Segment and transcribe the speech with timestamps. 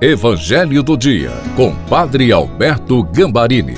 [0.00, 3.74] Evangelho do Dia, com Padre Alberto Gambarini.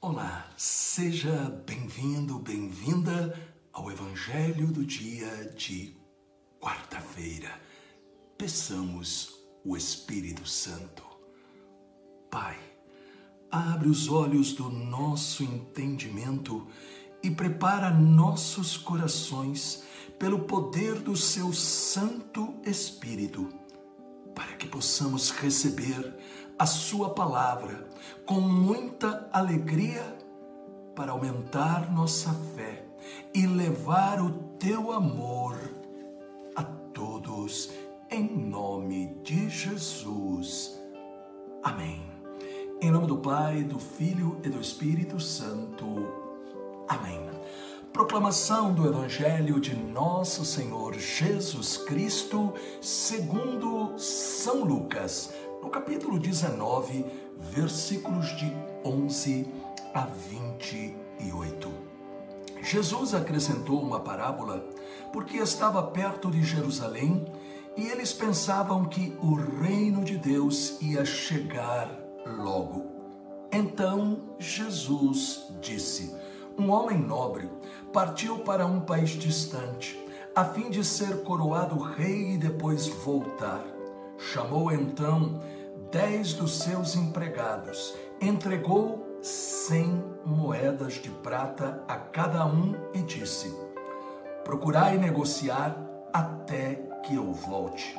[0.00, 3.36] Olá, seja bem-vindo, bem-vinda
[3.72, 5.96] ao Evangelho do Dia de
[6.60, 7.50] quarta-feira.
[8.38, 11.02] Peçamos o Espírito Santo.
[12.30, 12.56] Pai,
[13.50, 16.64] abre os olhos do nosso entendimento
[17.22, 19.84] e prepara nossos corações
[20.18, 23.48] pelo poder do seu Santo Espírito,
[24.34, 26.14] para que possamos receber
[26.58, 27.88] a Sua palavra
[28.26, 30.18] com muita alegria
[30.94, 32.84] para aumentar nossa fé
[33.34, 35.56] e levar o teu amor
[36.54, 37.70] a todos,
[38.10, 40.78] em nome de Jesus.
[41.62, 42.02] Amém.
[42.82, 46.29] Em nome do Pai, do Filho e do Espírito Santo.
[46.90, 47.20] Amém.
[47.92, 55.32] Proclamação do Evangelho de Nosso Senhor Jesus Cristo, segundo São Lucas,
[55.62, 57.06] no capítulo 19,
[57.38, 58.52] versículos de
[58.84, 59.46] 11
[59.94, 61.72] a 28.
[62.60, 64.68] Jesus acrescentou uma parábola
[65.12, 67.24] porque estava perto de Jerusalém
[67.76, 71.88] e eles pensavam que o reino de Deus ia chegar
[72.26, 72.84] logo.
[73.52, 76.12] Então Jesus disse:
[76.60, 77.50] um homem nobre
[77.90, 79.98] partiu para um país distante,
[80.34, 83.64] a fim de ser coroado rei e depois voltar.
[84.18, 85.40] Chamou então
[85.90, 93.50] dez dos seus empregados, entregou cem moedas de prata a cada um e disse:
[94.44, 95.74] Procurai negociar
[96.12, 97.98] até que eu volte.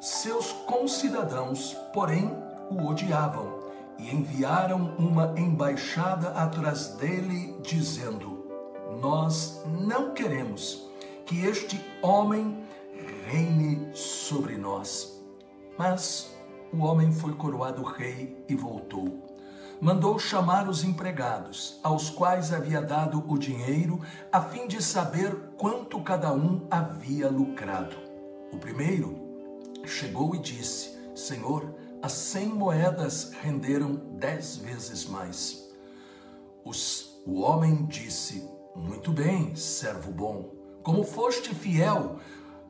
[0.00, 2.34] Seus concidadãos, porém,
[2.70, 3.59] o odiavam
[4.00, 8.46] e enviaram uma embaixada atrás dele, dizendo:
[9.00, 10.88] Nós não queremos
[11.26, 12.64] que este homem
[13.26, 15.22] reine sobre nós.
[15.78, 16.34] Mas
[16.72, 19.30] o homem foi coroado rei e voltou.
[19.80, 24.00] Mandou chamar os empregados, aos quais havia dado o dinheiro,
[24.30, 27.96] a fim de saber quanto cada um havia lucrado.
[28.52, 29.18] O primeiro
[29.86, 35.68] chegou e disse: Senhor, as cem moedas renderam dez vezes mais.
[36.64, 42.18] Os, o homem disse: Muito bem, servo bom, como foste fiel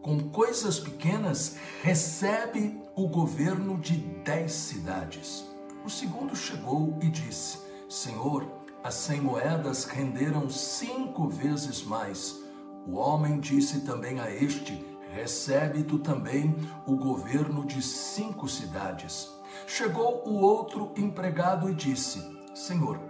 [0.03, 5.45] com coisas pequenas, recebe o governo de dez cidades.
[5.85, 7.59] O segundo chegou e disse:
[7.89, 8.51] Senhor,
[8.83, 12.41] as cem moedas renderam cinco vezes mais.
[12.87, 16.55] O homem disse também a este: recebe tu também
[16.87, 19.31] o governo de cinco cidades.
[19.67, 22.23] Chegou o outro empregado e disse:
[22.55, 23.01] Senhor,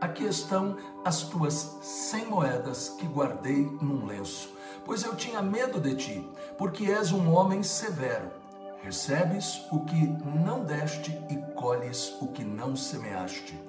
[0.00, 4.54] aqui estão as tuas cem moedas que guardei num lenço,
[4.84, 8.30] pois eu tinha medo de ti, porque és um homem severo.
[8.82, 10.08] Recebes o que
[10.44, 13.62] não deste e colhes o que não semeaste.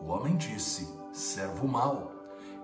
[0.00, 2.12] O homem disse: Servo mau,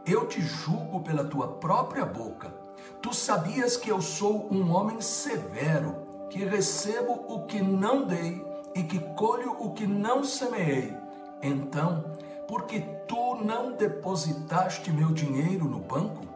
[0.06, 2.64] eu te julgo pela tua própria boca
[3.05, 5.95] Tu sabias que eu sou um homem severo,
[6.31, 8.43] que recebo o que não dei
[8.75, 10.97] e que colho o que não semeei.
[11.43, 12.17] Então,
[12.49, 16.27] porque tu não depositaste meu dinheiro no banco?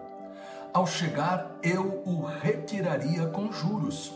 [0.74, 4.12] Ao chegar, eu o retiraria com juros.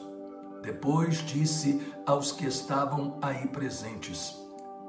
[0.63, 4.39] Depois disse aos que estavam aí presentes: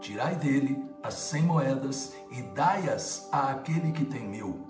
[0.01, 4.67] Tirai dele as cem moedas e dai-as àquele que tem mil.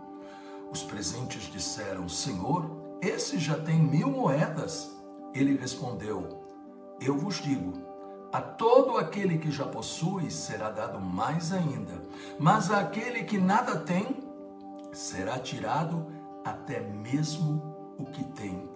[0.72, 4.92] Os presentes disseram: Senhor, esse já tem mil moedas.
[5.34, 6.46] Ele respondeu:
[7.00, 7.74] Eu vos digo,
[8.32, 12.04] a todo aquele que já possui será dado mais ainda,
[12.40, 14.24] mas àquele que nada tem
[14.92, 16.08] será tirado
[16.44, 18.70] até mesmo o que tem.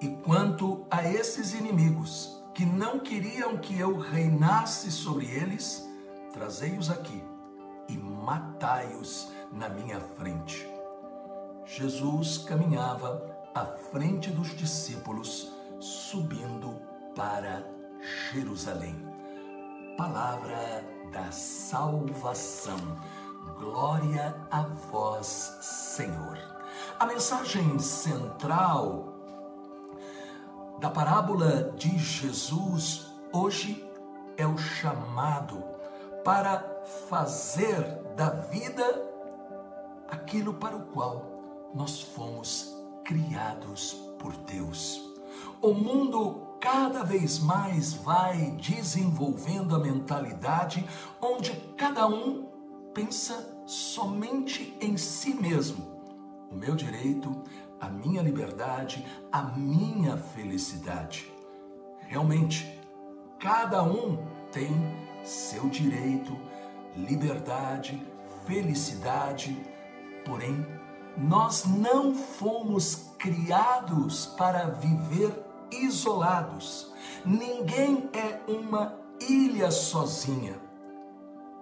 [0.00, 5.88] E quanto a esses inimigos que não queriam que eu reinasse sobre eles,
[6.32, 7.22] trazei-os aqui
[7.88, 10.68] e matai-os na minha frente.
[11.64, 16.80] Jesus caminhava à frente dos discípulos, subindo
[17.14, 17.66] para
[18.32, 18.96] Jerusalém.
[19.96, 22.78] Palavra da salvação.
[23.58, 26.38] Glória a vós, Senhor.
[26.98, 29.12] A mensagem central
[30.80, 33.86] da parábola de Jesus hoje
[34.36, 35.62] é o chamado
[36.24, 36.58] para
[37.08, 37.82] fazer
[38.16, 38.84] da vida
[40.08, 45.12] aquilo para o qual nós fomos criados por Deus.
[45.60, 50.86] O mundo cada vez mais vai desenvolvendo a mentalidade
[51.20, 52.46] onde cada um
[52.94, 55.84] pensa somente em si mesmo,
[56.50, 57.42] o meu direito,
[57.80, 61.32] a minha liberdade, a minha felicidade.
[62.06, 62.78] Realmente,
[63.40, 64.70] cada um tem
[65.24, 66.36] seu direito,
[66.96, 68.00] liberdade,
[68.46, 69.56] felicidade,
[70.24, 70.64] porém,
[71.16, 75.32] nós não fomos criados para viver
[75.70, 76.92] isolados.
[77.24, 80.60] Ninguém é uma ilha sozinha.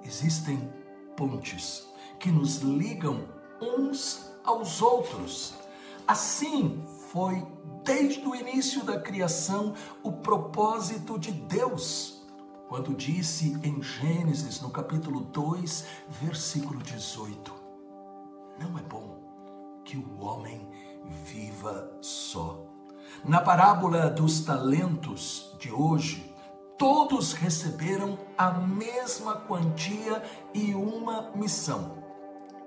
[0.02, 0.72] Existem
[1.16, 1.86] pontes
[2.18, 3.24] que nos ligam
[3.60, 5.54] uns aos outros.
[6.06, 6.82] Assim
[7.12, 7.46] foi
[7.84, 12.22] desde o início da criação o propósito de Deus,
[12.68, 17.52] quando disse em Gênesis, no capítulo 2, versículo 18:
[18.58, 19.19] Não é bom
[19.84, 20.68] que o homem
[21.24, 22.60] viva só.
[23.24, 26.34] Na parábola dos talentos de hoje,
[26.78, 30.22] todos receberam a mesma quantia
[30.54, 31.98] e uma missão.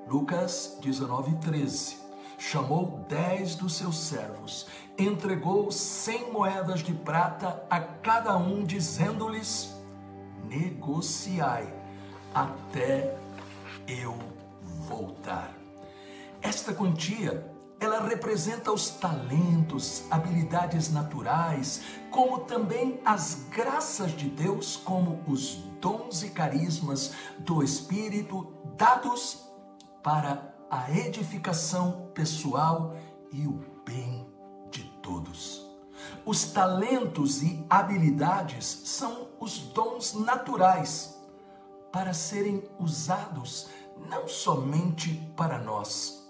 [0.07, 2.03] Lucas 19, 13.
[2.37, 4.67] Chamou dez dos seus servos,
[4.97, 9.73] entregou cem moedas de prata a cada um, dizendo-lhes:
[10.49, 11.73] negociai
[12.33, 13.17] até
[13.87, 14.17] eu
[14.87, 15.62] voltar.
[16.43, 17.49] Esta quantia,
[17.79, 21.81] ela representa os talentos, habilidades naturais,
[22.11, 29.49] como também as graças de Deus, como os dons e carismas do Espírito dados
[30.03, 32.93] para a edificação pessoal
[33.31, 34.27] e o bem
[34.69, 35.65] de todos.
[36.25, 41.17] Os talentos e habilidades são os dons naturais
[41.89, 43.69] para serem usados
[44.09, 46.22] não somente para nós,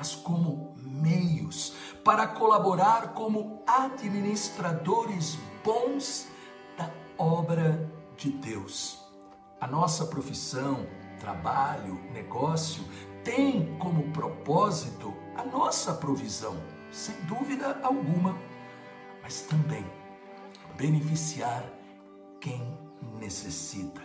[0.00, 6.26] mas como meios para colaborar como administradores bons
[6.74, 7.86] da obra
[8.16, 8.98] de Deus.
[9.60, 10.86] A nossa profissão,
[11.18, 12.82] trabalho, negócio
[13.22, 16.56] tem como propósito a nossa provisão,
[16.90, 18.34] sem dúvida alguma,
[19.22, 19.84] mas também
[20.78, 21.62] beneficiar
[22.40, 22.66] quem
[23.18, 24.00] necessita.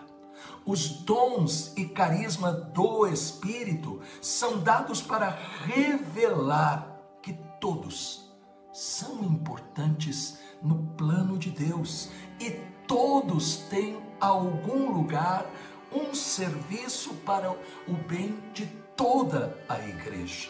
[0.65, 5.29] Os dons e carisma do Espírito são dados para
[5.65, 8.31] revelar que todos
[8.73, 12.09] são importantes no plano de Deus
[12.39, 12.51] e
[12.87, 15.45] todos têm algum lugar,
[15.91, 18.65] um serviço para o bem de
[18.95, 20.49] toda a igreja.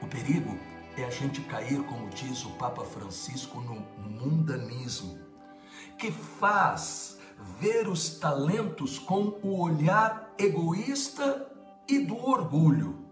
[0.00, 0.58] O perigo
[0.96, 5.18] é a gente cair, como diz o Papa Francisco, no mundanismo,
[5.96, 7.17] que faz
[7.58, 11.50] ver os talentos com o olhar egoísta
[11.88, 13.06] e do orgulho.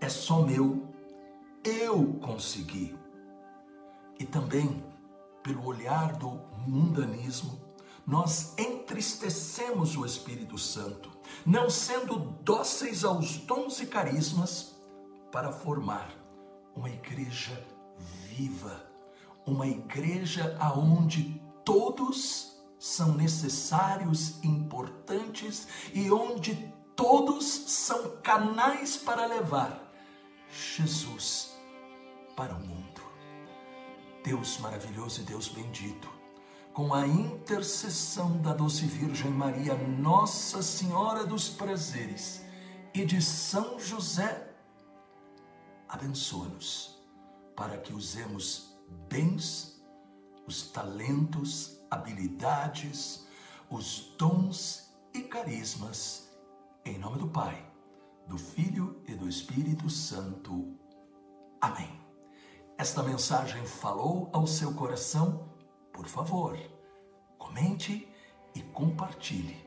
[0.00, 0.88] É só meu,
[1.64, 2.96] eu consegui.
[4.18, 4.84] E também,
[5.42, 7.58] pelo olhar do mundanismo,
[8.06, 11.10] nós entristecemos o Espírito Santo,
[11.44, 14.76] não sendo dóceis aos dons e carismas
[15.30, 16.10] para formar
[16.74, 17.62] uma igreja
[18.28, 18.82] viva,
[19.44, 29.92] uma igreja aonde todos são necessários, importantes e onde todos são canais para levar
[30.50, 31.56] Jesus
[32.36, 33.02] para o mundo.
[34.24, 36.08] Deus maravilhoso e Deus bendito,
[36.72, 42.44] com a intercessão da doce Virgem Maria, Nossa Senhora dos Prazeres
[42.94, 44.48] e de São José,
[45.88, 46.98] abençoa-nos
[47.56, 48.76] para que usemos
[49.08, 49.82] bens,
[50.46, 53.26] os talentos, habilidades,
[53.70, 56.28] os dons e carismas.
[56.84, 57.64] Em nome do Pai,
[58.26, 60.76] do Filho e do Espírito Santo.
[61.60, 62.00] Amém.
[62.76, 65.48] Esta mensagem falou ao seu coração?
[65.92, 66.56] Por favor,
[67.36, 68.08] comente
[68.54, 69.66] e compartilhe.